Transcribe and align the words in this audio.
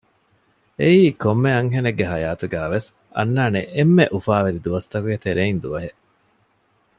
އެއީ 0.79 1.01
ކޮންމެ 1.23 1.49
އަންހެނެއްގެ 1.55 2.05
ހަޔާތުގައިވެސް 2.11 2.87
އަންނާނެ 3.17 3.61
އެންމެ 3.75 4.05
އުފާވެރި 4.13 4.59
ދުވަސްތަކުގެ 4.65 5.17
ތެރެއިން 5.23 5.59
ދުވަހެއް 5.63 5.99